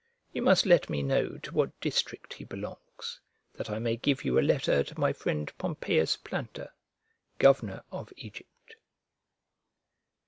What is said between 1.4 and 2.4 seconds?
what district